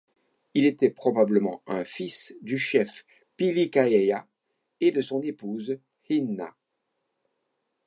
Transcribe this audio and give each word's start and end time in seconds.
Il 0.55 0.65
était 0.65 0.89
probablement 0.89 1.61
un 1.67 1.85
fils 1.85 2.33
du 2.41 2.57
chef 2.57 3.05
Pilikaaiea 3.37 4.25
et 4.79 4.89
de 4.91 4.99
son 4.99 5.21
épouse 5.21 5.77
Hina. 6.09 6.55